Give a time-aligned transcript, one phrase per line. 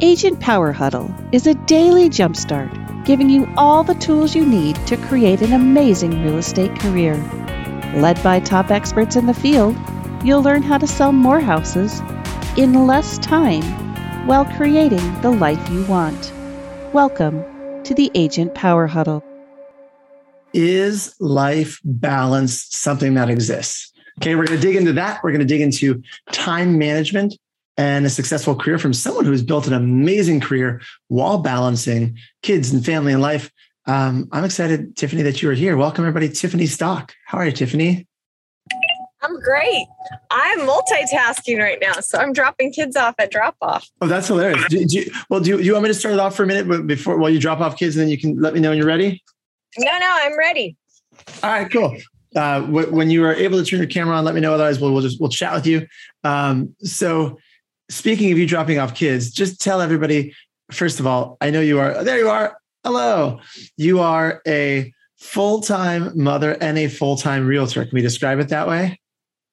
[0.00, 4.96] Agent Power Huddle is a daily jumpstart giving you all the tools you need to
[4.96, 7.14] create an amazing real estate career.
[7.94, 9.76] Led by top experts in the field,
[10.24, 12.00] you'll learn how to sell more houses
[12.56, 13.62] in less time
[14.26, 16.32] while creating the life you want.
[16.92, 17.44] Welcome
[17.84, 19.22] to the Agent Power Huddle.
[20.52, 23.92] Is life balance something that exists?
[24.20, 25.22] Okay, we're going to dig into that.
[25.22, 26.02] We're going to dig into
[26.32, 27.36] time management
[27.76, 32.84] and a successful career from someone who's built an amazing career while balancing kids and
[32.84, 33.50] family and life.
[33.86, 35.76] Um, I'm excited, Tiffany, that you are here.
[35.76, 36.28] Welcome, everybody.
[36.28, 37.12] Tiffany Stock.
[37.26, 38.06] How are you, Tiffany?
[39.22, 39.86] I'm great.
[40.30, 43.88] I'm multitasking right now, so I'm dropping kids off at drop off.
[44.00, 44.62] Oh, that's hilarious.
[44.68, 46.42] Do, do you, well, do you, do you want me to start it off for
[46.42, 48.68] a minute before while you drop off kids, and then you can let me know
[48.68, 49.22] when you're ready?
[49.78, 50.76] No, no, I'm ready.
[51.42, 51.96] All right, cool.
[52.36, 54.54] Uh, when you are able to turn your camera on, let me know.
[54.54, 55.86] Otherwise, we'll, we'll just we'll chat with you.
[56.22, 57.38] Um, so,
[57.90, 60.34] speaking of you dropping off kids, just tell everybody.
[60.70, 62.02] First of all, I know you are.
[62.02, 62.56] There you are.
[62.84, 63.40] Hello.
[63.76, 67.84] You are a full time mother and a full time realtor.
[67.84, 69.00] Can we describe it that way?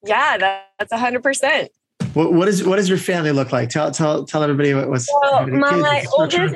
[0.05, 0.37] Yeah,
[0.79, 1.71] that's a hundred percent.
[2.13, 3.69] What, what is what does your family look like?
[3.69, 5.09] Tell tell tell everybody what was.
[5.21, 6.55] Well, my oldest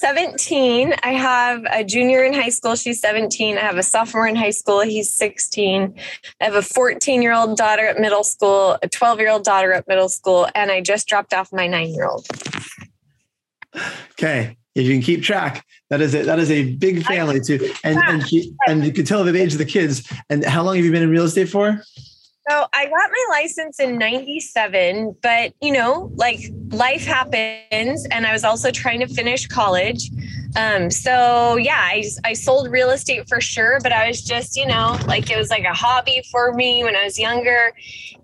[0.00, 0.94] 17.
[1.02, 2.74] I have a junior in high school.
[2.74, 3.58] She's 17.
[3.58, 4.80] I have a sophomore in high school.
[4.80, 5.94] He's 16.
[6.40, 9.74] I have a 14 year old daughter at middle school, a 12 year old daughter
[9.74, 12.26] at middle school, and I just dropped off my nine year old.
[14.12, 14.56] Okay.
[14.74, 17.98] If you can keep track, that is a, that is a big family too, and
[17.98, 20.10] and, she, and you can tell the age of the kids.
[20.30, 21.82] And how long have you been in real estate for?
[22.48, 26.40] So I got my license in 97, but you know, like
[26.70, 28.06] life happens.
[28.10, 30.10] And I was also trying to finish college.
[30.56, 34.66] Um, so yeah, I, I sold real estate for sure, but I was just, you
[34.66, 37.72] know, like it was like a hobby for me when I was younger.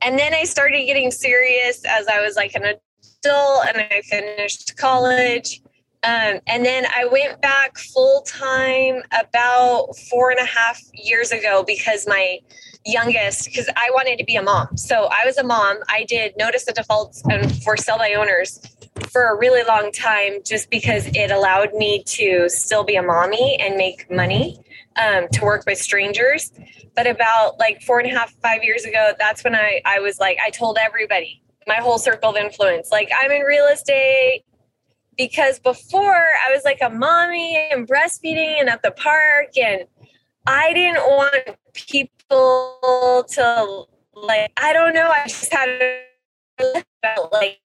[0.03, 4.77] And then I started getting serious as I was like an adult and I finished
[4.77, 5.60] college.
[6.03, 11.65] Um, and then I went back full time about four and a half years ago
[11.66, 12.38] because my
[12.86, 14.76] youngest because I wanted to be a mom.
[14.76, 15.78] So I was a mom.
[15.88, 18.60] I did notice of defaults and for sell by owners
[19.10, 23.56] for a really long time just because it allowed me to still be a mommy
[23.60, 24.58] and make money
[25.02, 26.52] um, to work with strangers.
[26.94, 30.18] But about like four and a half, five years ago, that's when I, I was
[30.18, 34.44] like, I told everybody, my whole circle of influence, like I'm in real estate
[35.16, 39.84] because before I was like a mommy and breastfeeding and at the park and
[40.47, 45.09] I didn't want people to like I don't know.
[45.09, 45.69] I just had
[47.03, 47.60] felt like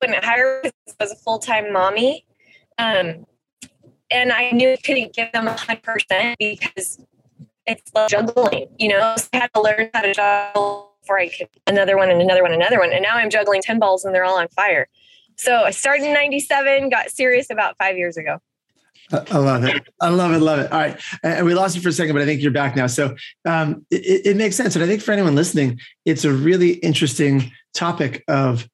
[0.00, 0.70] when I hired
[1.00, 2.24] as a full time mommy,
[2.78, 3.26] um,
[4.10, 7.04] and I knew I couldn't give them a hundred percent because
[7.66, 8.68] it's like juggling.
[8.78, 12.10] You know, so I had to learn how to juggle before I could another one
[12.10, 14.38] and another one, and another one, and now I'm juggling ten balls and they're all
[14.38, 14.88] on fire.
[15.36, 18.38] So I started in '97, got serious about five years ago.
[19.12, 19.88] I love it.
[20.00, 20.38] I love it.
[20.38, 20.72] Love it.
[20.72, 21.00] All right.
[21.22, 22.86] And we lost you for a second, but I think you're back now.
[22.86, 24.74] So um, it, it, makes sense.
[24.76, 28.68] And I think for anyone listening, it's a really interesting topic of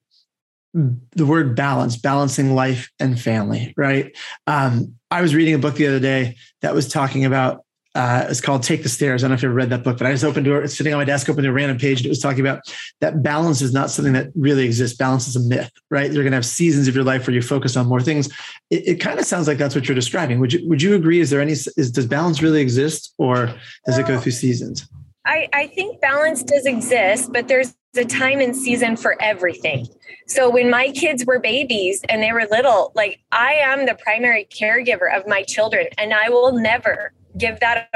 [0.75, 4.17] the word balance, balancing life and family, right?
[4.49, 7.64] Um, I was reading a book the other day that was talking about
[7.95, 9.23] uh, it's called Take the Stairs.
[9.23, 10.69] I don't know if you ever read that book, but I just opened to it,
[10.69, 12.61] sitting on my desk, opened to a random page, and it was talking about
[13.01, 14.97] that balance is not something that really exists.
[14.97, 16.11] Balance is a myth, right?
[16.11, 18.29] You're going to have seasons of your life where you focus on more things.
[18.71, 20.41] It, it kind of sounds like that's what you're describing.
[20.41, 21.21] Would you Would you agree?
[21.21, 21.53] Is there any?
[21.53, 23.55] Is does balance really exist, or
[23.87, 24.89] does it go through seasons?
[25.27, 29.87] I, I think balance does exist, but there's a time and season for everything.
[30.27, 34.47] So when my kids were babies and they were little, like I am the primary
[34.51, 37.89] caregiver of my children, and I will never give that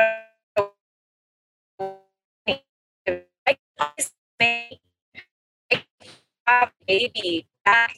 [6.86, 7.96] baby back.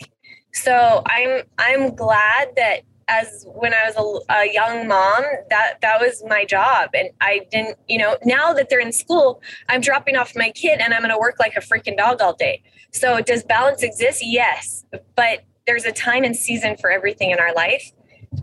[0.53, 6.01] So I'm I'm glad that as when I was a, a, young mom, that that
[6.01, 8.17] was my job, and I didn't, you know.
[8.25, 11.37] Now that they're in school, I'm dropping off my kid, and I'm going to work
[11.41, 12.63] like a freaking dog all day.
[12.93, 14.23] So does balance exist?
[14.25, 14.85] Yes,
[15.17, 17.93] but there's a time and season for everything in our life,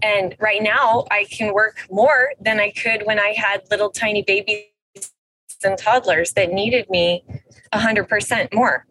[0.01, 4.21] and right now, I can work more than I could when I had little tiny
[4.21, 4.65] babies
[5.63, 7.23] and toddlers that needed me
[7.73, 8.85] 100% more.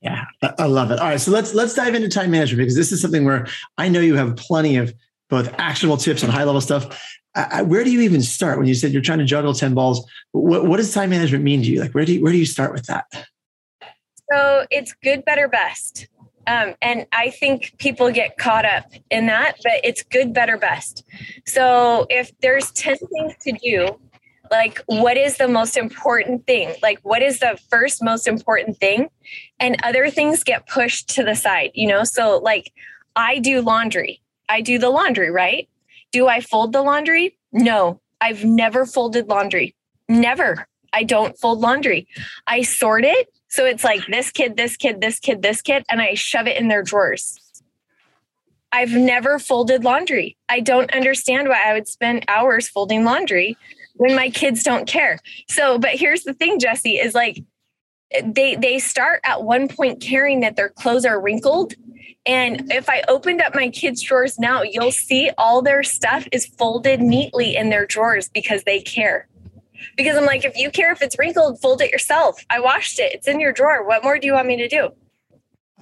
[0.00, 0.24] Yeah,
[0.58, 0.98] I love it.
[0.98, 3.90] All right, so let's let's dive into time management because this is something where I
[3.90, 4.94] know you have plenty of
[5.28, 6.98] both actionable tips and high level stuff.
[7.34, 10.04] I, where do you even start when you said you're trying to juggle 10 balls?
[10.32, 11.80] What, what does time management mean to you?
[11.80, 13.04] Like, where do you, where do you start with that?
[14.32, 16.08] So it's good, better, best.
[16.46, 21.04] Um, and I think people get caught up in that, but it's good, better, best.
[21.46, 24.00] So if there's 10 things to do,
[24.50, 26.74] like what is the most important thing?
[26.82, 29.08] Like what is the first most important thing?
[29.60, 32.04] And other things get pushed to the side, you know?
[32.04, 32.72] So like
[33.14, 34.20] I do laundry.
[34.48, 35.68] I do the laundry, right?
[36.10, 37.36] Do I fold the laundry?
[37.52, 39.74] No, I've never folded laundry.
[40.08, 40.66] Never.
[40.92, 42.08] I don't fold laundry.
[42.46, 43.28] I sort it.
[43.50, 46.56] So it's like this kid, this kid, this kid, this kid, and I shove it
[46.56, 47.38] in their drawers.
[48.72, 50.36] I've never folded laundry.
[50.48, 53.56] I don't understand why I would spend hours folding laundry
[53.96, 55.18] when my kids don't care.
[55.48, 57.42] So, but here's the thing, Jesse, is like
[58.24, 61.74] they they start at one point caring that their clothes are wrinkled.
[62.26, 66.46] And if I opened up my kids' drawers now, you'll see all their stuff is
[66.46, 69.26] folded neatly in their drawers because they care.
[69.96, 72.44] Because I'm like, if you care if it's wrinkled, fold it yourself.
[72.50, 73.12] I washed it.
[73.14, 73.86] It's in your drawer.
[73.86, 74.90] What more do you want me to do?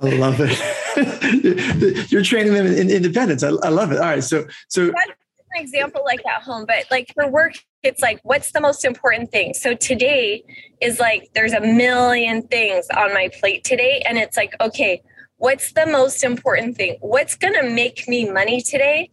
[0.00, 2.10] I love it.
[2.10, 3.42] You're training them in independence.
[3.42, 3.98] I, I, love it.
[3.98, 4.22] All right.
[4.22, 5.10] So, so that's
[5.54, 9.32] an example like at home, but like for work, it's like, what's the most important
[9.32, 9.54] thing?
[9.54, 10.44] So today
[10.80, 14.02] is like, there's a million things on my plate today.
[14.06, 15.02] And it's like, okay,
[15.38, 16.98] what's the most important thing?
[17.00, 19.10] What's going to make me money today?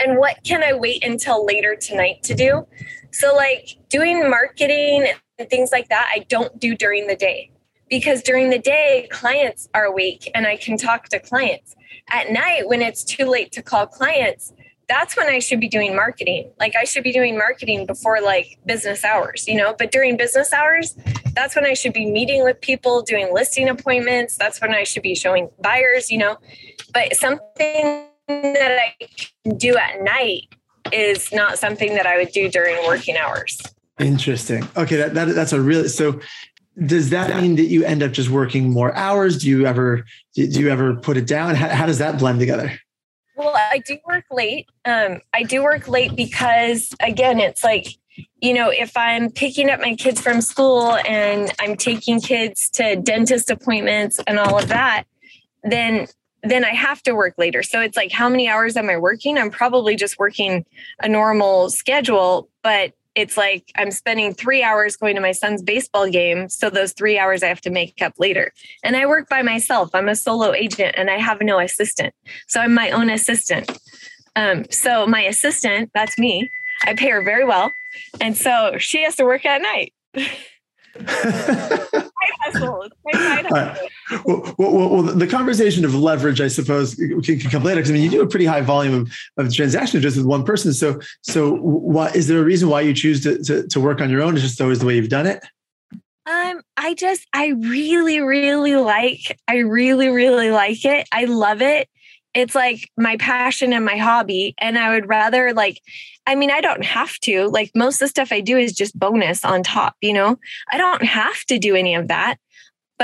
[0.00, 2.66] And what can I wait until later tonight to do?
[3.14, 5.06] So, like doing marketing
[5.38, 7.52] and things like that, I don't do during the day
[7.88, 11.76] because during the day clients are awake and I can talk to clients.
[12.10, 14.52] At night when it's too late to call clients,
[14.88, 16.50] that's when I should be doing marketing.
[16.58, 20.52] Like I should be doing marketing before like business hours, you know, but during business
[20.52, 20.96] hours,
[21.34, 24.36] that's when I should be meeting with people, doing listing appointments.
[24.36, 26.36] That's when I should be showing buyers, you know.
[26.92, 29.06] But something that I
[29.44, 30.48] can do at night
[30.92, 33.60] is not something that I would do during working hours.
[33.98, 34.66] Interesting.
[34.76, 36.20] Okay, that, that that's a really so
[36.86, 39.38] does that mean that you end up just working more hours?
[39.38, 40.04] Do you ever
[40.34, 41.54] do you ever put it down?
[41.54, 42.72] How, how does that blend together?
[43.36, 44.68] Well, I do work late.
[44.84, 47.86] Um, I do work late because again, it's like
[48.40, 52.96] you know, if I'm picking up my kids from school and I'm taking kids to
[52.96, 55.04] dentist appointments and all of that,
[55.62, 56.06] then
[56.44, 57.62] then I have to work later.
[57.62, 59.38] So it's like how many hours am I working?
[59.38, 60.64] I'm probably just working
[61.02, 66.08] a normal schedule, but it's like I'm spending three hours going to my son's baseball
[66.10, 66.48] game.
[66.48, 68.52] So those three hours I have to make up later.
[68.82, 69.90] And I work by myself.
[69.94, 72.14] I'm a solo agent and I have no assistant.
[72.48, 73.78] So I'm my own assistant.
[74.36, 76.50] Um, so my assistant, that's me,
[76.84, 77.70] I pay her very well.
[78.20, 79.92] And so she has to work at night.
[82.54, 82.88] well,
[84.24, 87.80] well, well, well, the conversation of leverage, I suppose, can, can come later.
[87.80, 89.12] Because I mean, you do a pretty high volume of,
[89.46, 90.72] of transactions just with one person.
[90.72, 94.10] So, so what is there a reason why you choose to, to, to work on
[94.10, 94.34] your own?
[94.34, 95.44] It's just always the way you've done it?
[96.26, 101.06] Um, I just, I really, really like, I really, really like it.
[101.12, 101.88] I love it.
[102.34, 104.54] It's like my passion and my hobby.
[104.58, 105.80] And I would rather like
[106.26, 107.48] I mean, I don't have to.
[107.48, 110.38] Like most of the stuff I do is just bonus on top, you know?
[110.72, 112.36] I don't have to do any of that,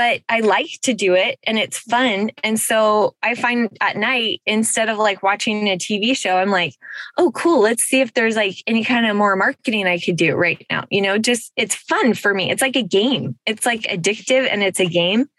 [0.01, 2.31] but I like to do it and it's fun.
[2.43, 6.73] And so I find at night, instead of like watching a TV show, I'm like,
[7.19, 7.61] oh, cool.
[7.61, 10.85] Let's see if there's like any kind of more marketing I could do right now.
[10.89, 12.49] You know, just it's fun for me.
[12.49, 15.29] It's like a game, it's like addictive and it's a game.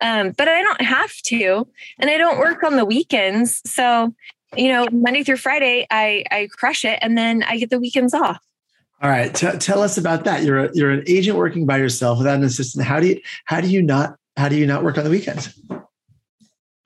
[0.00, 1.68] Um, but I don't have to.
[1.98, 3.60] And I don't work on the weekends.
[3.70, 4.14] So
[4.56, 8.14] you know, Monday through Friday, I I crush it, and then I get the weekends
[8.14, 8.40] off.
[9.02, 10.42] All right, T- tell us about that.
[10.42, 12.84] You're a, you're an agent working by yourself without an assistant.
[12.84, 15.54] How do you how do you not how do you not work on the weekends?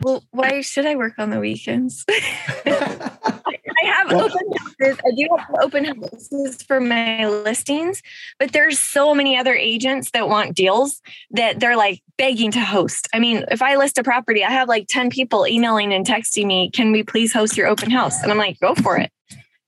[0.02, 2.04] Well, why should I work on the weekends?
[2.10, 4.98] I have well, open houses.
[5.04, 8.02] I do have open houses for my listings,
[8.38, 13.08] but there's so many other agents that want deals that they're like begging to host.
[13.14, 16.46] I mean, if I list a property, I have like 10 people emailing and texting
[16.46, 18.22] me, can we please host your open house?
[18.22, 19.10] And I'm like, go for it.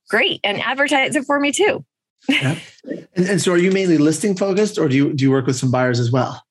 [0.08, 0.40] Great.
[0.44, 1.84] And advertise it for me too.
[2.28, 2.58] Yeah.
[3.14, 5.54] And, and so are you mainly listing focused or do you do you work with
[5.54, 6.42] some buyers as well?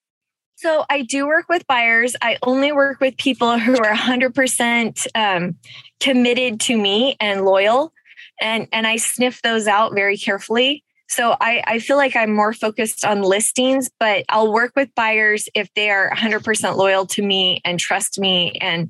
[0.56, 2.16] So I do work with buyers.
[2.22, 5.56] I only work with people who are 100% um,
[6.00, 7.92] committed to me and loyal,
[8.40, 10.84] and and I sniff those out very carefully.
[11.12, 15.50] So I, I feel like I'm more focused on listings, but I'll work with buyers
[15.54, 18.54] if they are 100% loyal to me and trust me.
[18.62, 18.90] And,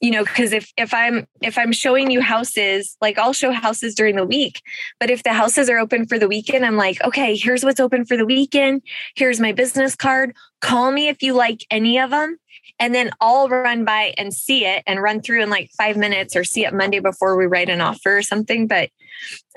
[0.00, 3.94] you know, because if, if I'm, if I'm showing you houses, like I'll show houses
[3.94, 4.60] during the week,
[4.98, 8.06] but if the houses are open for the weekend, I'm like, okay, here's what's open
[8.06, 8.82] for the weekend.
[9.14, 10.34] Here's my business card.
[10.62, 12.38] Call me if you like any of them
[12.78, 16.34] and then I'll run by and see it and run through in like five minutes
[16.34, 18.66] or see it Monday before we write an offer or something.
[18.66, 18.90] But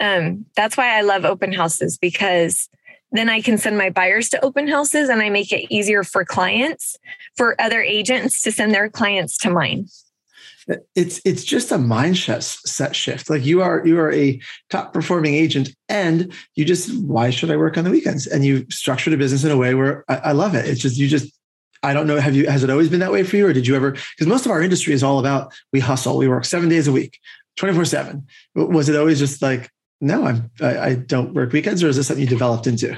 [0.01, 2.69] um, that's why I love open houses because
[3.11, 6.25] then I can send my buyers to open houses and I make it easier for
[6.25, 6.97] clients,
[7.35, 9.87] for other agents to send their clients to mine.
[10.95, 13.29] It's it's just a mindset set shift.
[13.29, 17.55] Like you are you are a top performing agent, and you just why should I
[17.55, 18.25] work on the weekends?
[18.25, 20.65] And you structured a business in a way where I, I love it.
[20.65, 21.31] It's just you just
[21.85, 22.19] I don't know.
[22.19, 23.47] Have you, has it always been that way for you?
[23.47, 26.27] Or did you ever, because most of our industry is all about we hustle, we
[26.27, 27.19] work seven days a week,
[27.57, 28.27] 24 seven.
[28.55, 29.69] Was it always just like,
[30.01, 32.97] no, I'm, I, I don't work weekends or is this something you developed into?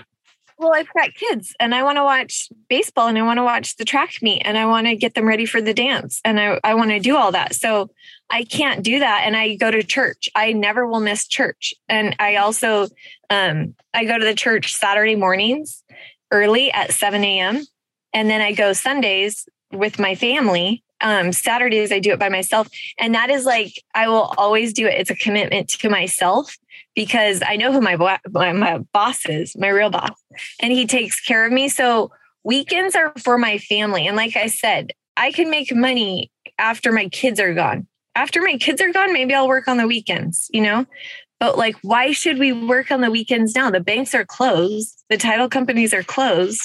[0.57, 3.75] well, I've got kids and I want to watch baseball and I want to watch
[3.75, 6.59] the track meet and I want to get them ready for the dance and I,
[6.63, 7.53] I want to do all that.
[7.53, 7.91] So
[8.29, 9.23] I can't do that.
[9.25, 10.29] And I go to church.
[10.33, 11.75] I never will miss church.
[11.87, 12.87] And I also,
[13.29, 15.83] um, I go to the church Saturday mornings
[16.31, 17.63] early at 7 a.m.
[18.13, 20.83] And then I go Sundays with my family.
[21.01, 22.67] Um, Saturdays, I do it by myself.
[22.97, 24.99] And that is like, I will always do it.
[24.99, 26.57] It's a commitment to myself
[26.95, 30.17] because I know who my, bo- my boss is, my real boss,
[30.59, 31.69] and he takes care of me.
[31.69, 32.11] So
[32.43, 34.07] weekends are for my family.
[34.07, 37.87] And like I said, I can make money after my kids are gone.
[38.15, 40.85] After my kids are gone, maybe I'll work on the weekends, you know?
[41.39, 43.69] But like, why should we work on the weekends now?
[43.69, 46.61] The banks are closed, the title companies are closed.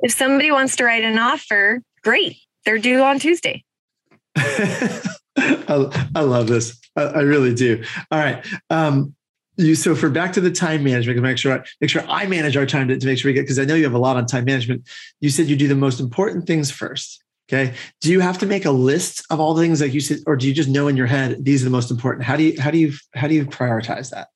[0.00, 2.36] If somebody wants to write an offer, great.
[2.64, 3.64] They're due on Tuesday.
[4.36, 6.78] I, I, love this.
[6.96, 7.82] I, I, really do.
[8.10, 8.44] All right.
[8.70, 9.14] Um,
[9.56, 12.56] you so for back to the time management to make sure make sure I manage
[12.56, 14.16] our time to, to make sure we get because I know you have a lot
[14.16, 14.88] on time management.
[15.20, 17.22] You said you do the most important things first.
[17.50, 17.74] Okay.
[18.00, 20.36] Do you have to make a list of all the things like you said, or
[20.36, 22.24] do you just know in your head these are the most important?
[22.24, 24.28] How do you how do you how do you prioritize that?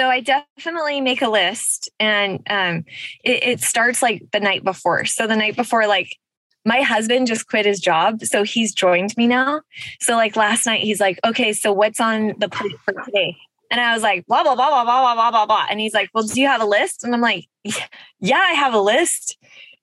[0.00, 2.86] So I definitely make a list, and um,
[3.22, 5.04] it, it starts like the night before.
[5.04, 6.16] So the night before, like
[6.64, 9.60] my husband just quit his job, so he's joined me now.
[10.00, 13.36] So like last night, he's like, "Okay, so what's on the plate for today?"
[13.70, 15.66] And I was like, blah, blah, blah, blah, blah, blah, blah, blah.
[15.70, 17.04] And he's like, well, do you have a list?
[17.04, 17.46] And I'm like,
[18.18, 19.36] yeah, I have a list.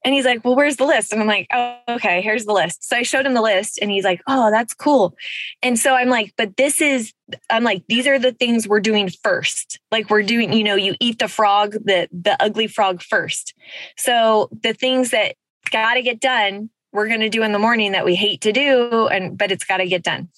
[0.07, 1.11] And he's like, well, where's the list?
[1.11, 2.87] And I'm like, oh, okay, here's the list.
[2.87, 5.17] So I showed him the list and he's like, oh, that's cool.
[5.61, 7.11] And so I'm like, but this is,
[7.49, 9.81] I'm like, these are the things we're doing first.
[9.91, 13.53] Like we're doing, you know, you eat the frog, the, the ugly frog first.
[13.97, 15.35] So the things that
[15.71, 18.53] got to get done, we're going to do in the morning that we hate to
[18.53, 19.07] do.
[19.07, 20.29] And, but it's got to get done.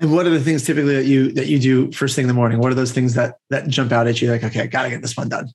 [0.00, 2.34] And what are the things typically that you that you do first thing in the
[2.34, 2.58] morning?
[2.58, 5.00] What are those things that that jump out at you like, okay, I gotta get
[5.00, 5.52] this one done?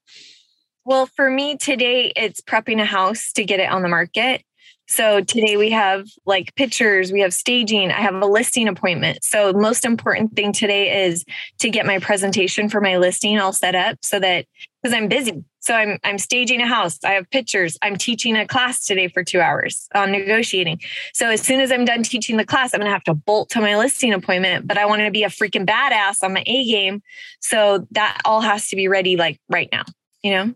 [0.87, 4.41] Well, for me today, it's prepping a house to get it on the market.
[4.87, 9.21] So today we have like pictures, we have staging, I have a listing appointment.
[9.21, 11.25] So most important thing today is
[11.59, 14.45] to get my presentation for my listing all set up so that
[14.81, 15.43] because I'm busy.
[15.59, 17.03] So I'm I'm staging a house.
[17.03, 17.77] I have pictures.
[17.81, 20.79] I'm teaching a class today for 2 hours on negotiating.
[21.11, 23.49] So as soon as I'm done teaching the class, I'm going to have to bolt
[23.49, 26.63] to my listing appointment, but I want to be a freaking badass on my A
[26.63, 27.03] game.
[27.41, 29.83] So that all has to be ready like right now,
[30.23, 30.53] you know?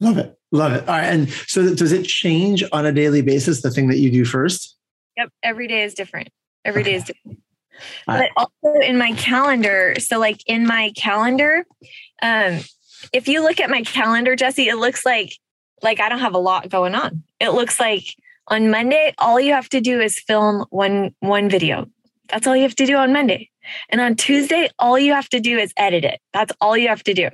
[0.00, 0.38] Love it.
[0.50, 0.88] Love it.
[0.88, 1.04] All right.
[1.04, 4.76] And so does it change on a daily basis, the thing that you do first?
[5.16, 5.30] Yep.
[5.42, 6.30] Every day is different.
[6.64, 6.90] Every okay.
[6.90, 7.40] day is different.
[8.06, 9.94] But also in my calendar.
[9.98, 11.64] So like in my calendar,
[12.22, 12.60] um,
[13.12, 15.36] if you look at my calendar, Jesse, it looks like
[15.82, 17.22] like I don't have a lot going on.
[17.38, 18.04] It looks like
[18.48, 21.86] on Monday, all you have to do is film one one video.
[22.28, 23.49] That's all you have to do on Monday.
[23.88, 26.20] And on Tuesday, all you have to do is edit it.
[26.32, 27.28] That's all you have to do.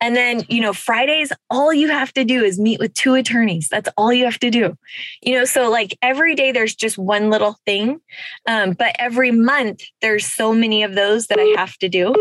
[0.00, 3.68] And then, you know, Fridays, all you have to do is meet with two attorneys.
[3.68, 4.76] That's all you have to do.
[5.22, 8.00] You know, so like every day there's just one little thing.
[8.46, 12.14] Um, but every month there's so many of those that I have to do.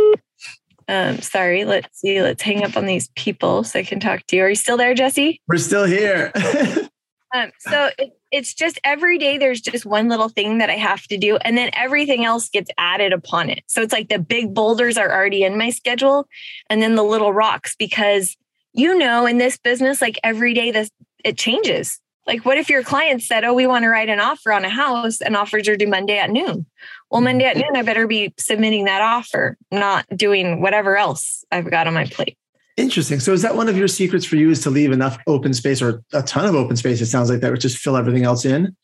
[0.87, 2.21] Um, sorry, let's see.
[2.21, 4.43] Let's hang up on these people so I can talk to you.
[4.43, 5.41] Are you still there, Jesse?
[5.47, 6.31] We're still here.
[7.33, 11.03] um, so it, it's just every day there's just one little thing that I have
[11.07, 13.63] to do, and then everything else gets added upon it.
[13.67, 16.27] So it's like the big boulders are already in my schedule,
[16.69, 18.35] and then the little rocks because
[18.73, 20.89] you know in this business, like every day this
[21.23, 21.99] it changes.
[22.25, 24.69] Like, what if your client said, Oh, we want to write an offer on a
[24.69, 26.65] house and offers are due Monday at noon?
[27.09, 31.71] Well, Monday at noon, I better be submitting that offer, not doing whatever else I've
[31.71, 32.37] got on my plate.
[32.77, 33.19] Interesting.
[33.19, 35.81] So is that one of your secrets for you is to leave enough open space
[35.81, 37.01] or a ton of open space?
[37.01, 38.75] It sounds like that would just fill everything else in.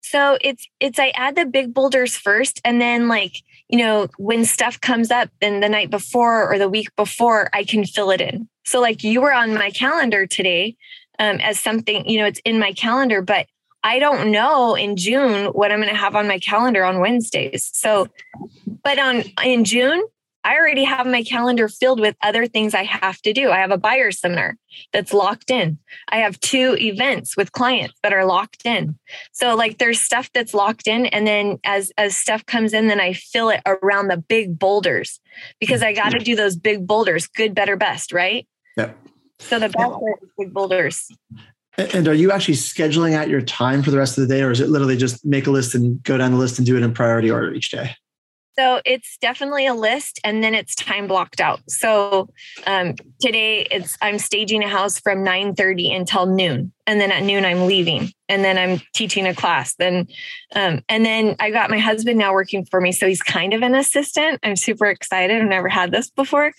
[0.00, 4.46] So it's it's I add the big boulders first and then like, you know, when
[4.46, 8.22] stuff comes up in the night before or the week before, I can fill it
[8.22, 8.48] in.
[8.64, 10.76] So like you were on my calendar today
[11.18, 13.46] um, as something, you know, it's in my calendar, but
[13.82, 17.70] I don't know in June what I'm going to have on my calendar on Wednesdays.
[17.74, 18.08] So,
[18.82, 20.02] but on in June,
[20.44, 23.50] I already have my calendar filled with other things I have to do.
[23.50, 24.56] I have a buyer seminar
[24.92, 25.78] that's locked in.
[26.08, 28.98] I have two events with clients that are locked in.
[29.32, 33.00] So like there's stuff that's locked in and then as as stuff comes in then
[33.00, 35.20] I fill it around the big boulders
[35.60, 38.46] because I got to do those big boulders, good, better, best, right?
[38.76, 38.92] Yeah.
[39.40, 41.08] So the best are big boulders.
[41.76, 44.50] And are you actually scheduling out your time for the rest of the day, or
[44.50, 46.82] is it literally just make a list and go down the list and do it
[46.82, 47.94] in priority order each day?
[48.58, 51.60] So it's definitely a list and then it's time blocked out.
[51.68, 52.28] So
[52.66, 56.72] um, today it's I'm staging a house from 9 30 until noon.
[56.86, 58.10] And then at noon I'm leaving.
[58.28, 59.74] And then I'm teaching a class.
[59.76, 60.08] Then
[60.54, 62.92] um, and then I got my husband now working for me.
[62.92, 64.40] So he's kind of an assistant.
[64.42, 65.40] I'm super excited.
[65.40, 66.52] I've never had this before.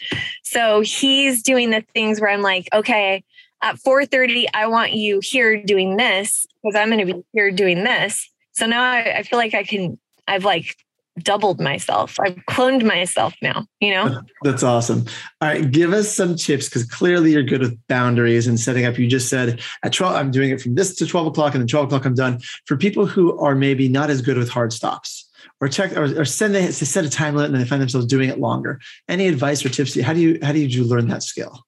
[0.43, 3.23] So he's doing the things where I'm like, okay,
[3.61, 7.83] at 4:30, I want you here doing this because I'm going to be here doing
[7.83, 8.29] this.
[8.53, 10.75] So now I, I feel like I can I've like
[11.19, 12.19] doubled myself.
[12.19, 14.21] I've cloned myself now, you know?
[14.43, 15.05] That's awesome.
[15.41, 15.69] All right.
[15.69, 18.97] Give us some tips because clearly you're good with boundaries and setting up.
[18.97, 21.67] You just said at 12, I'm doing it from this to 12 o'clock and then
[21.67, 22.39] 12 o'clock, I'm done.
[22.65, 26.25] For people who are maybe not as good with hard stops or check or, or
[26.25, 28.79] send they set a time limit and they find themselves doing it longer.
[29.07, 29.99] Any advice or tips?
[29.99, 31.65] How do you, how did you learn that skill?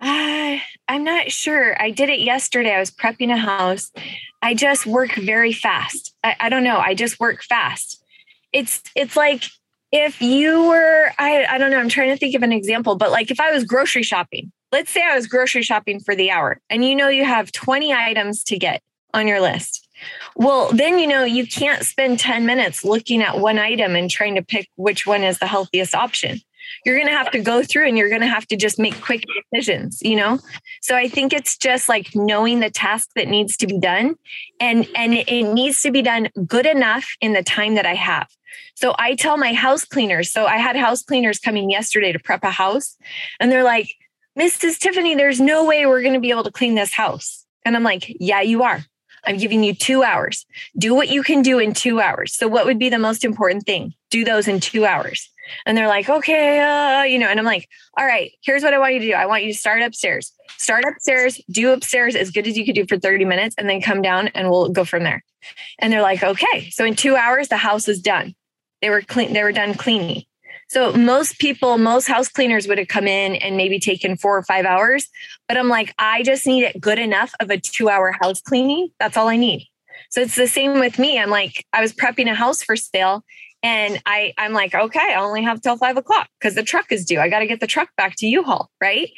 [0.00, 0.58] Uh,
[0.88, 1.80] I'm not sure.
[1.82, 2.74] I did it yesterday.
[2.74, 3.90] I was prepping a house.
[4.40, 6.14] I just work very fast.
[6.24, 6.78] I, I don't know.
[6.78, 7.99] I just work fast
[8.52, 9.44] it's it's like
[9.92, 13.10] if you were I I don't know, I'm trying to think of an example, but
[13.10, 16.60] like if I was grocery shopping, let's say I was grocery shopping for the hour
[16.68, 19.86] and you know you have 20 items to get on your list.
[20.36, 24.36] Well, then you know you can't spend 10 minutes looking at one item and trying
[24.36, 26.40] to pick which one is the healthiest option.
[26.84, 29.00] You're going to have to go through and you're going to have to just make
[29.00, 30.38] quick decisions, you know?
[30.82, 34.16] So I think it's just like knowing the task that needs to be done
[34.60, 38.28] and and it needs to be done good enough in the time that I have.
[38.74, 40.30] So I tell my house cleaners.
[40.30, 42.96] So I had house cleaners coming yesterday to prep a house,
[43.38, 43.90] and they're like,
[44.38, 44.78] Mrs.
[44.78, 47.44] Tiffany, there's no way we're going to be able to clean this house.
[47.64, 48.84] And I'm like, yeah, you are.
[49.26, 50.46] I'm giving you two hours.
[50.78, 52.34] Do what you can do in two hours.
[52.34, 53.92] So, what would be the most important thing?
[54.10, 55.30] Do those in two hours.
[55.66, 58.78] And they're like, okay, uh, you know, and I'm like, all right, here's what I
[58.78, 59.12] want you to do.
[59.12, 62.74] I want you to start upstairs, start upstairs, do upstairs as good as you could
[62.74, 65.24] do for 30 minutes, and then come down and we'll go from there.
[65.78, 66.70] And they're like, okay.
[66.70, 68.34] So, in two hours, the house is done.
[68.82, 70.24] They were clean, they were done cleaning.
[70.70, 74.44] So most people, most house cleaners would have come in and maybe taken four or
[74.44, 75.08] five hours.
[75.48, 78.90] But I'm like, I just need it good enough of a two hour house cleaning.
[79.00, 79.66] That's all I need.
[80.10, 81.18] So it's the same with me.
[81.18, 83.24] I'm like, I was prepping a house for sale
[83.62, 87.04] and I, I'm like, okay, I only have till five o'clock because the truck is
[87.04, 87.20] due.
[87.20, 88.70] I got to get the truck back to U-Haul.
[88.80, 89.10] Right.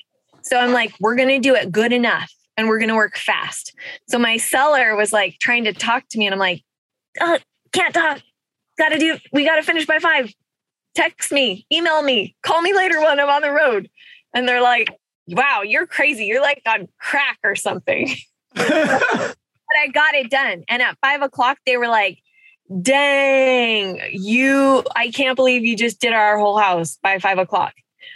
[0.42, 3.16] So I'm like, we're going to do it good enough and we're going to work
[3.16, 3.72] fast.
[4.08, 6.62] So my seller was like trying to talk to me and I'm like,
[7.20, 7.38] oh,
[7.72, 8.20] can't talk
[8.78, 10.32] gotta do, we gotta finish by five.
[10.94, 13.88] Text me, email me, call me later when I'm on the road.
[14.34, 14.88] And they're like,
[15.28, 16.26] wow, you're crazy.
[16.26, 18.10] You're like on crack or something.
[18.54, 20.64] but I got it done.
[20.68, 22.18] And at five o'clock, they were like,
[22.80, 27.74] dang, you, I can't believe you just did our whole house by five o'clock.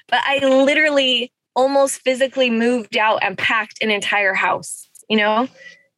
[0.09, 5.49] But I literally almost physically moved out and packed an entire house, you know?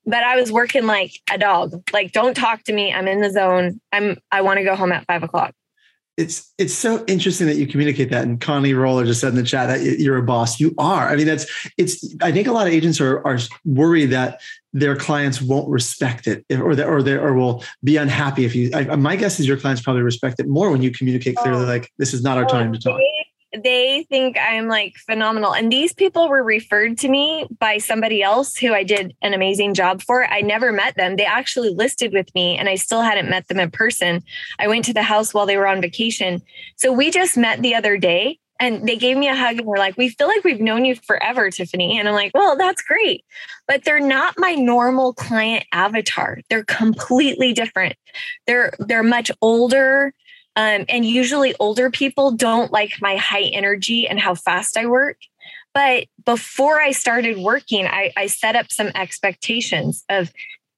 [0.08, 1.82] but I was working like a dog.
[1.92, 2.92] Like, don't talk to me.
[2.92, 3.80] I'm in the zone.
[3.92, 5.54] I'm I want to go home at five o'clock.
[6.16, 8.24] It's it's so interesting that you communicate that.
[8.24, 10.58] And Connie Roller just said in the chat that you're a boss.
[10.58, 11.08] You are.
[11.08, 12.16] I mean, that's it's.
[12.22, 14.40] I think a lot of agents are are worried that
[14.72, 18.70] their clients won't respect it, or that or they or will be unhappy if you.
[18.74, 21.64] I, my guess is your clients probably respect it more when you communicate clearly.
[21.64, 23.00] Oh, like, this is not our time to talk
[23.56, 25.54] they think I'm like phenomenal.
[25.54, 29.74] And these people were referred to me by somebody else who I did an amazing
[29.74, 30.26] job for.
[30.26, 31.16] I never met them.
[31.16, 34.22] They actually listed with me and I still hadn't met them in person.
[34.58, 36.42] I went to the house while they were on vacation.
[36.76, 39.78] So we just met the other day and they gave me a hug and were
[39.78, 41.98] like, We feel like we've known you forever, Tiffany.
[41.98, 43.24] And I'm like, Well, that's great.
[43.66, 46.40] But they're not my normal client avatar.
[46.48, 47.96] They're completely different.
[48.46, 50.12] They're they're much older
[50.58, 55.18] um, and usually older people don't like my high energy and how fast I work.
[55.72, 60.32] But before I started working, I, I set up some expectations of,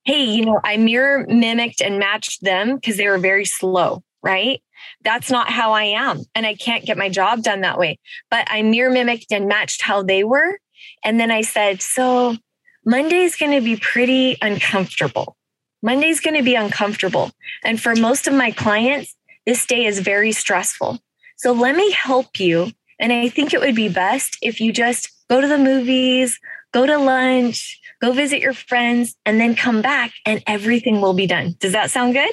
[0.04, 4.62] hey, you know, I mirror mimicked and matched them because they were very slow, right?
[5.02, 6.22] That's not how I am.
[6.34, 7.98] And I can't get my job done that way.
[8.30, 10.58] But I mirror mimicked and matched how they were.
[11.04, 12.36] And then I said, so
[12.84, 15.36] Monday's going to be pretty uncomfortable.
[15.82, 17.30] Monday's going to be uncomfortable.
[17.64, 19.14] And for most of my clients,
[19.46, 20.98] this day is very stressful.
[21.36, 22.72] So let me help you.
[22.98, 26.38] And I think it would be best if you just go to the movies,
[26.72, 31.26] go to lunch, go visit your friends, and then come back and everything will be
[31.26, 31.54] done.
[31.58, 32.32] Does that sound good?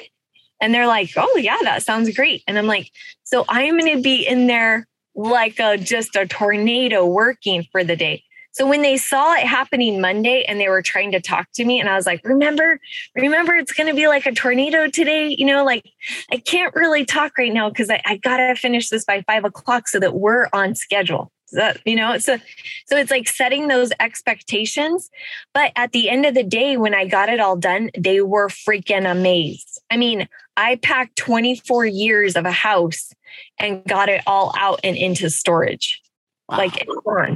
[0.60, 2.42] And they're like, oh, yeah, that sounds great.
[2.46, 2.90] And I'm like,
[3.24, 7.96] so I'm going to be in there like a, just a tornado working for the
[7.96, 8.24] day.
[8.52, 11.78] So when they saw it happening Monday and they were trying to talk to me,
[11.78, 12.80] and I was like, remember,
[13.14, 15.28] remember, it's going to be like a tornado today.
[15.38, 15.84] You know, like
[16.32, 19.44] I can't really talk right now because I, I got to finish this by five
[19.44, 21.30] o'clock so that we're on schedule.
[21.52, 22.38] That, you know, so
[22.86, 25.08] so it's like setting those expectations.
[25.54, 28.48] But at the end of the day, when I got it all done, they were
[28.48, 29.80] freaking amazed.
[29.88, 33.12] I mean, I packed 24 years of a house
[33.60, 36.02] and got it all out and into storage.
[36.48, 36.58] Wow.
[36.58, 36.86] Like.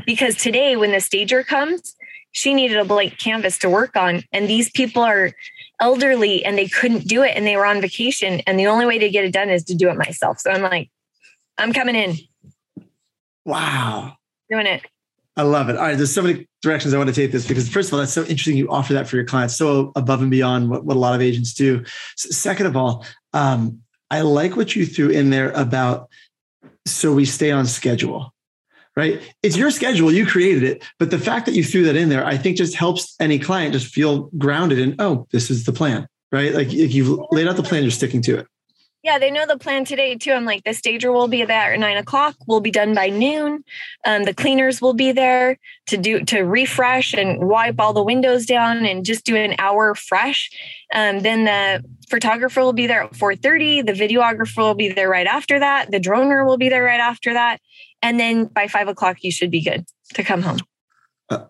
[0.04, 1.94] Because today, when the stager comes,
[2.32, 4.24] she needed a blank canvas to work on.
[4.32, 5.30] And these people are
[5.80, 8.40] elderly and they couldn't do it and they were on vacation.
[8.46, 10.40] And the only way to get it done is to do it myself.
[10.40, 10.90] So I'm like,
[11.58, 12.16] I'm coming in.
[13.44, 14.16] Wow.
[14.50, 14.82] Doing it.
[15.36, 15.76] I love it.
[15.76, 15.96] All right.
[15.96, 18.22] There's so many directions I want to take this because, first of all, that's so
[18.22, 18.56] interesting.
[18.56, 21.22] You offer that for your clients, so above and beyond what, what a lot of
[21.22, 21.84] agents do.
[22.16, 26.10] Second of all, um, I like what you threw in there about
[26.86, 28.34] so we stay on schedule,
[28.96, 29.22] right?
[29.42, 30.84] It's your schedule, you created it.
[30.98, 33.72] But the fact that you threw that in there, I think just helps any client
[33.72, 36.52] just feel grounded in, oh, this is the plan, right?
[36.52, 38.46] Like you've laid out the plan, you're sticking to it.
[39.02, 40.30] Yeah, they know the plan today too.
[40.30, 42.36] I'm like, the stager will be there at nine o'clock.
[42.46, 43.64] We'll be done by noon.
[44.06, 48.46] Um, the cleaners will be there to do to refresh and wipe all the windows
[48.46, 50.50] down and just do an hour fresh.
[50.94, 53.82] Um, then the photographer will be there at 4:30.
[53.82, 55.90] The videographer will be there right after that.
[55.90, 57.60] The droner will be there right after that.
[58.02, 59.84] And then by five o'clock, you should be good
[60.14, 60.58] to come home.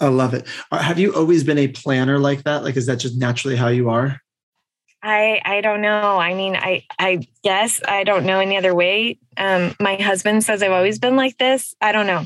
[0.00, 0.46] I love it.
[0.70, 2.62] Have you always been a planner like that?
[2.62, 4.21] Like, is that just naturally how you are?
[5.02, 6.18] I I don't know.
[6.18, 9.18] I mean, I I guess I don't know any other way.
[9.36, 11.74] Um, my husband says I've always been like this.
[11.80, 12.24] I don't know.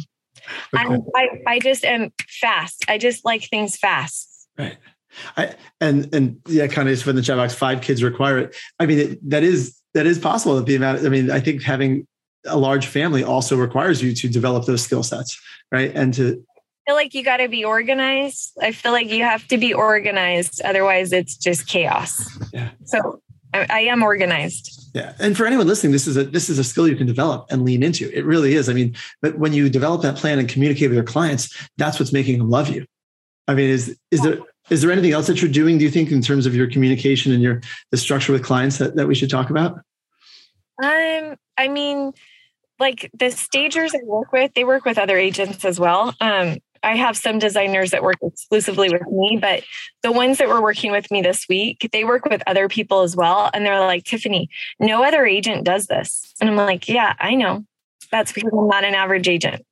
[0.75, 0.99] Okay.
[1.15, 2.85] I I just am fast.
[2.89, 4.49] I just like things fast.
[4.59, 4.77] Right.
[5.37, 8.57] I and and yeah, kind of for the chat box, five kids require it.
[8.79, 10.57] I mean, it, that is that is possible.
[10.57, 11.05] That The amount.
[11.05, 12.07] I mean, I think having
[12.45, 15.41] a large family also requires you to develop those skill sets,
[15.73, 15.93] right?
[15.95, 16.45] And to
[16.87, 18.57] feel like you got to be organized.
[18.61, 20.61] I feel like you have to be organized.
[20.63, 22.39] Otherwise, it's just chaos.
[22.53, 22.71] Yeah.
[22.85, 23.21] So
[23.53, 24.91] I, I, am organized.
[24.95, 25.15] Yeah.
[25.19, 27.65] And for anyone listening, this is a this is a skill you can develop and
[27.65, 28.11] lean into.
[28.17, 28.69] It really is.
[28.69, 32.13] I mean, but when you develop that plan and communicate with your clients, that's what's
[32.13, 32.87] making them love you.
[33.49, 34.39] I mean, is is there
[34.71, 37.33] is there anything else that you're doing, do you think, in terms of your communication
[37.33, 39.81] and your the structure with clients that, that we should talk about?
[40.83, 42.13] Um, I mean,
[42.79, 46.15] like the stagers I work with, they work with other agents as well.
[46.21, 49.65] Um, I have some designers that work exclusively with me, but
[50.05, 53.17] the ones that were working with me this week, they work with other people as
[53.17, 53.51] well.
[53.53, 56.33] And they're like, Tiffany, no other agent does this.
[56.41, 57.65] And I'm like, yeah, I know.
[58.13, 59.67] That's because I'm not an average agent.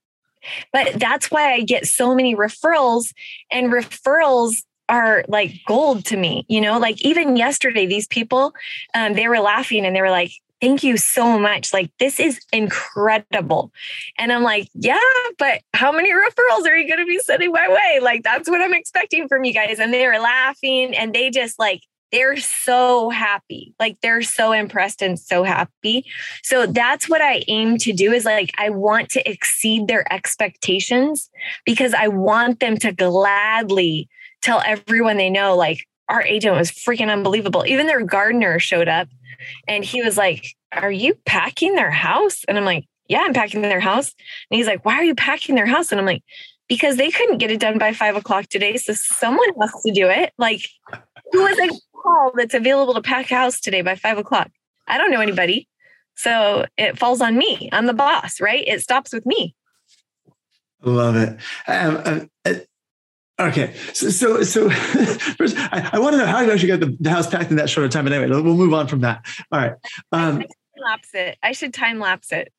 [0.73, 3.13] But that's why I get so many referrals,
[3.51, 6.45] and referrals are like gold to me.
[6.49, 8.55] You know, like even yesterday, these people,
[8.93, 10.33] um, they were laughing and they were like,
[10.65, 11.75] thank you so much.
[11.75, 13.71] Like, this is incredible.
[14.17, 14.99] And I'm like, yeah,
[15.39, 18.01] but how many referrals are you going to be sending my way?
[18.01, 19.79] Like, that's what I'm expecting from you guys.
[19.79, 23.75] And they were laughing and they just like, they're so happy.
[23.79, 26.07] Like, they're so impressed and so happy.
[26.43, 31.29] So that's what I aim to do is like, I want to exceed their expectations
[31.67, 34.09] because I want them to gladly
[34.41, 37.65] tell everyone they know, like, our agent was freaking unbelievable.
[37.67, 39.09] Even their gardener showed up
[39.67, 42.45] and he was like, Are you packing their house?
[42.47, 44.15] And I'm like, Yeah, I'm packing their house.
[44.51, 45.91] And he's like, Why are you packing their house?
[45.91, 46.23] And I'm like,
[46.69, 48.77] Because they couldn't get it done by five o'clock today.
[48.77, 50.33] So someone has to do it.
[50.39, 50.63] Like,
[51.33, 54.51] who was a call that's available to pack a house today by five o'clock?
[54.87, 55.69] I don't know anybody.
[56.17, 57.69] So it falls on me.
[57.73, 58.63] I'm the boss, right?
[58.67, 59.55] It stops with me.
[60.83, 61.39] Love it.
[61.67, 62.55] Um, uh,
[63.39, 64.71] Okay, so so, so
[65.37, 67.57] first, I, I, want to know how you actually got the, the, house packed in
[67.57, 68.05] that short of time.
[68.05, 69.27] But anyway, we'll move on from that.
[69.51, 69.73] All right.
[70.13, 70.49] Um, time
[70.85, 71.37] lapse it.
[71.43, 72.53] I should time lapse it.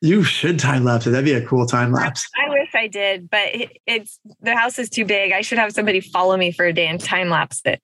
[0.00, 1.10] You should time lapse it.
[1.10, 2.28] That'd be a cool time lapse.
[2.36, 5.32] I, wish I did, but it, it's the house is too big.
[5.32, 7.82] I should have somebody follow me for a day and time lapse it.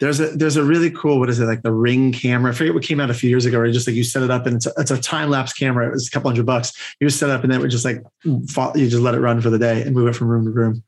[0.00, 2.52] There's a there's a really cool what is it like the ring camera?
[2.52, 3.58] I forget what came out a few years ago.
[3.58, 5.86] Where just like you set it up and it's a, it's a time lapse camera.
[5.88, 6.72] It was a couple hundred bucks.
[7.00, 9.20] You just set it up and then it would just like you just let it
[9.20, 10.82] run for the day and move it from room to room.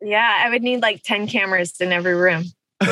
[0.00, 2.44] Yeah, I would need like 10 cameras in every room.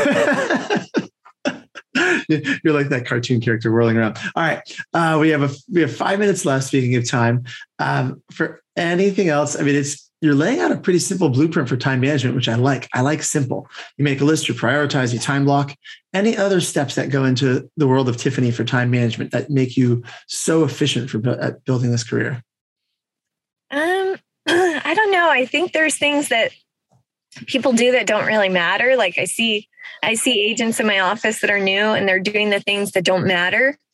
[2.28, 4.16] You're like that cartoon character whirling around.
[4.34, 4.60] All right,
[4.94, 6.66] uh, we have a we have five minutes left.
[6.66, 7.44] Speaking of time,
[7.78, 11.76] um, for anything else, I mean, it's you're laying out a pretty simple blueprint for
[11.76, 12.88] time management, which I like.
[12.94, 13.68] I like simple.
[13.98, 15.74] You make a list, you prioritize, you time block.
[16.14, 19.76] Any other steps that go into the world of Tiffany for time management that make
[19.76, 22.42] you so efficient for at building this career?
[23.72, 25.28] Um, I don't know.
[25.28, 26.52] I think there's things that
[27.46, 28.96] people do that don't really matter.
[28.96, 29.68] Like I see,
[30.02, 33.04] I see agents in my office that are new and they're doing the things that
[33.04, 33.78] don't matter.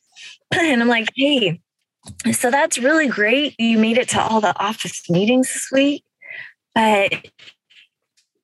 [0.51, 1.61] And I'm like, hey,
[2.31, 3.53] so that's really great.
[3.59, 6.03] You made it to all the office meetings this week,
[6.73, 7.13] but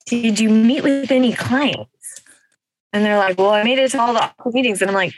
[0.05, 1.89] did you meet with any clients?
[2.93, 4.81] And they're like, well, I made it to all the office meetings.
[4.81, 5.13] And I'm like,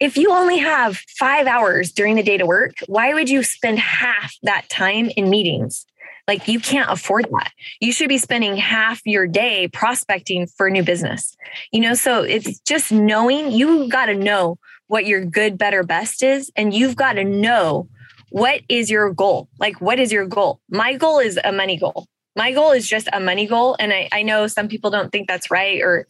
[0.00, 3.78] if you only have five hours during the day to work, why would you spend
[3.78, 5.86] half that time in meetings?
[6.26, 7.52] Like you can't afford that.
[7.80, 11.36] You should be spending half your day prospecting for new business.
[11.72, 16.22] You know, so it's just knowing you got to know what your good, better, best
[16.22, 16.50] is.
[16.56, 17.88] And you've got to know
[18.30, 19.48] what is your goal?
[19.58, 20.60] Like, what is your goal?
[20.68, 22.06] My goal is a money goal.
[22.36, 23.76] My goal is just a money goal.
[23.78, 26.06] And I, I know some people don't think that's right or,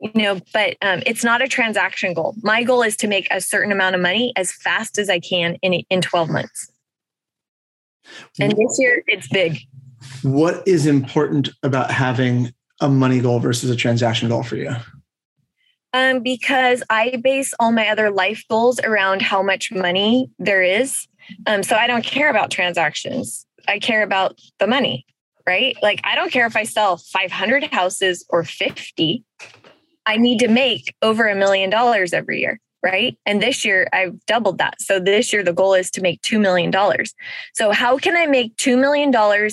[0.00, 2.34] you know, but um, it's not a transaction goal.
[2.42, 5.56] My goal is to make a certain amount of money as fast as I can
[5.56, 6.70] in, in 12 months.
[8.38, 9.58] And this year it's big.
[10.22, 14.74] What is important about having a money goal versus a transaction goal for you?
[15.92, 21.08] Um, because I base all my other life goals around how much money there is.
[21.46, 23.46] Um, so I don't care about transactions.
[23.66, 25.04] I care about the money,
[25.46, 25.76] right?
[25.82, 29.24] Like I don't care if I sell 500 houses or 50.
[30.06, 33.16] I need to make over a million dollars every year, right?
[33.26, 34.80] And this year I've doubled that.
[34.80, 36.72] So this year the goal is to make $2 million.
[37.54, 39.12] So how can I make $2 million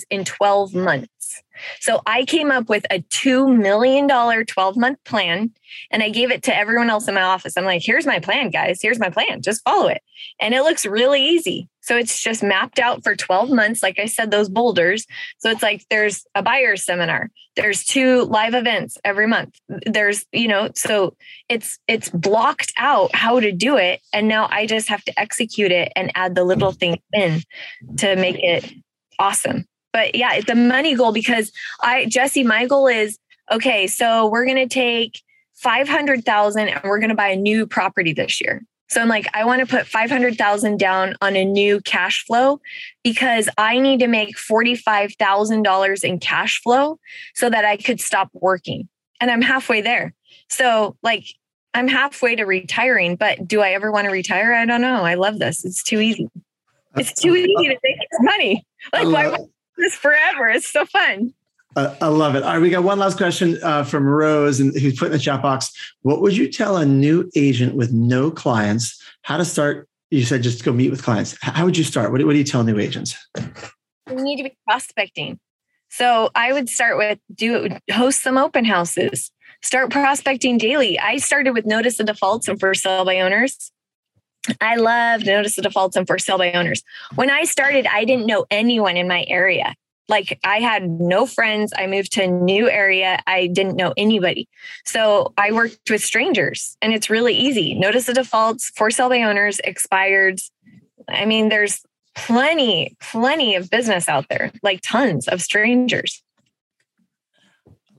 [0.10, 1.44] in 12 months?
[1.80, 5.52] So I came up with a $2 million 12 month plan
[5.92, 7.58] and I gave it to everyone else in my office.
[7.58, 8.80] I'm like, here's my plan, guys.
[8.82, 9.42] Here's my plan.
[9.42, 10.02] Just follow it.
[10.40, 11.70] And it looks really easy.
[11.82, 13.82] So it's just mapped out for 12 months.
[13.82, 15.06] Like I said, those boulders.
[15.38, 19.58] So it's like there's a buyer's seminar, there's two live events every month.
[19.86, 21.16] There's, you know, so
[21.48, 24.02] it's it's blocked out how to do it.
[24.12, 27.42] And now I just have to execute it and add the little things in
[27.98, 28.72] to make it
[29.18, 33.18] awesome but yeah, it's a money goal because I, Jesse, my goal is
[33.52, 35.22] okay, so we're going to take
[35.56, 38.64] 500,000 and we're going to buy a new property this year.
[38.90, 42.62] So I'm like, I want to put 500,000 down on a new cash flow
[43.04, 47.00] because I need to make $45,000 in cash flow
[47.36, 48.88] so that I could stop working.
[49.20, 50.14] And I'm halfway there.
[50.50, 51.26] So, like,
[51.74, 54.54] I'm halfway to retiring, but do I ever want to retire?
[54.54, 55.04] I don't know.
[55.04, 55.66] I love this.
[55.66, 56.30] It's too easy.
[56.96, 58.66] It's too easy to make money.
[58.94, 59.38] Like, why,
[59.78, 60.48] this forever.
[60.50, 61.34] It's so fun.
[61.76, 62.44] Uh, I love it.
[62.44, 65.20] All right, we got one last question uh, from Rose, and who's put in the
[65.20, 65.72] chat box.
[66.02, 69.88] What would you tell a new agent with no clients how to start?
[70.10, 71.38] You said just go meet with clients.
[71.42, 72.12] How would you start?
[72.12, 73.16] What, what do you tell new agents?
[74.10, 75.40] You need to be prospecting.
[75.90, 79.32] So I would start with do host some open houses.
[79.62, 80.98] Start prospecting daily.
[80.98, 83.72] I started with notice of defaults and for sale by owners.
[84.62, 86.84] I love notice of defaults and for sale by owners.
[87.16, 89.76] When I started, I didn't know anyone in my area.
[90.10, 91.74] Like I had no friends.
[91.78, 93.22] I moved to a new area.
[93.28, 94.48] I didn't know anybody.
[94.86, 97.74] So I worked with strangers and it's really easy.
[97.74, 100.40] Notice of defaults, for sale by owners, expired.
[101.10, 101.82] I mean, there's
[102.16, 106.24] plenty, plenty of business out there, like tons of strangers.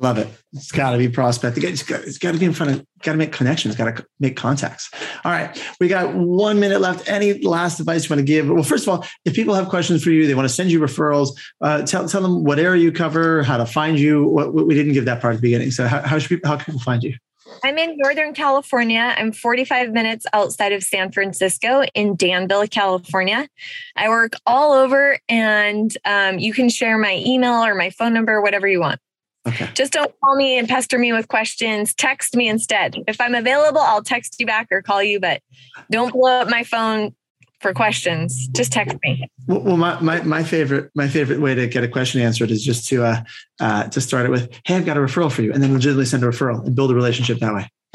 [0.01, 0.29] Love it.
[0.53, 1.65] It's got to be prospecting.
[1.65, 4.91] It's got, to be in front of, got to make connections, got to make contacts.
[5.25, 5.61] All right.
[5.81, 7.09] We got one minute left.
[7.09, 8.49] Any last advice you want to give?
[8.49, 10.79] Well, first of all, if people have questions for you, they want to send you
[10.79, 11.31] referrals,
[11.61, 14.25] uh, tell, tell them what area you cover, how to find you.
[14.25, 15.73] What, what we didn't give that part at the beginning.
[15.73, 17.17] So how, how should people, how can people find you?
[17.65, 19.15] I'm in Northern California.
[19.17, 23.49] I'm 45 minutes outside of San Francisco in Danville, California.
[23.97, 28.41] I work all over, and um, you can share my email or my phone number,
[28.41, 29.01] whatever you want.
[29.49, 29.69] Okay.
[29.75, 31.95] Just don't call me and pester me with questions.
[31.95, 32.97] Text me instead.
[33.07, 35.43] If I'm available, I'll text you back or call you, but
[35.91, 37.15] don't blow up my phone
[37.61, 38.49] for questions.
[38.49, 39.29] Just text me.
[39.47, 42.87] Well, my, my, my favorite my favorite way to get a question answered is just
[42.89, 43.23] to uh,
[43.61, 46.05] uh, to start it with, "Hey, I've got a referral for you," and then legitimately
[46.05, 47.69] send a referral and build a relationship that way.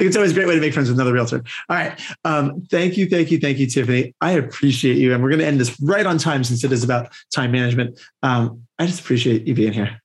[0.00, 1.42] it's always a great way to make friends with another realtor.
[1.68, 1.98] All right.
[2.24, 4.14] Um, thank you, thank you, thank you, Tiffany.
[4.20, 6.84] I appreciate you, and we're going to end this right on time since it is
[6.84, 7.98] about time management.
[8.22, 10.00] Um, I just appreciate you being here.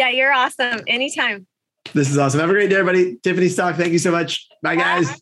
[0.00, 0.80] Yeah, you're awesome.
[0.86, 1.46] Anytime.
[1.92, 2.40] This is awesome.
[2.40, 3.18] Have a great day, everybody.
[3.22, 4.48] Tiffany Stock, thank you so much.
[4.62, 5.10] Bye, guys.
[5.10, 5.16] Bye.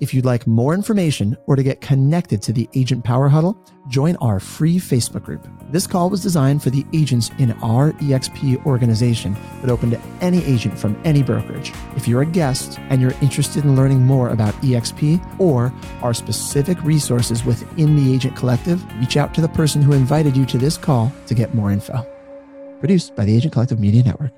[0.00, 4.16] If you'd like more information or to get connected to the Agent Power Huddle, join
[4.16, 5.46] our free Facebook group.
[5.70, 10.44] This call was designed for the agents in our EXP organization, but open to any
[10.44, 11.72] agent from any brokerage.
[11.94, 16.82] If you're a guest and you're interested in learning more about EXP or our specific
[16.82, 20.76] resources within the Agent Collective, reach out to the person who invited you to this
[20.76, 22.04] call to get more info.
[22.78, 24.32] Produced by the Agent Collective Media Network.